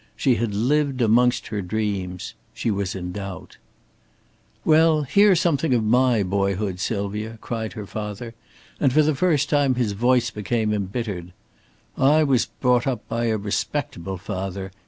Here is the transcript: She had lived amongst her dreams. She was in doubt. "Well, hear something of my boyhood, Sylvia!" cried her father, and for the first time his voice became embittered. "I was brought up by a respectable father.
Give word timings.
She 0.15 0.33
had 0.37 0.55
lived 0.55 0.99
amongst 0.99 1.49
her 1.49 1.61
dreams. 1.61 2.33
She 2.55 2.71
was 2.71 2.95
in 2.95 3.11
doubt. 3.11 3.57
"Well, 4.65 5.03
hear 5.03 5.35
something 5.35 5.75
of 5.75 5.83
my 5.83 6.23
boyhood, 6.23 6.79
Sylvia!" 6.79 7.37
cried 7.39 7.73
her 7.73 7.85
father, 7.85 8.33
and 8.79 8.91
for 8.91 9.03
the 9.03 9.13
first 9.13 9.47
time 9.47 9.75
his 9.75 9.91
voice 9.91 10.31
became 10.31 10.73
embittered. 10.73 11.33
"I 11.95 12.23
was 12.23 12.47
brought 12.47 12.87
up 12.87 13.07
by 13.07 13.25
a 13.25 13.37
respectable 13.37 14.17
father. 14.17 14.71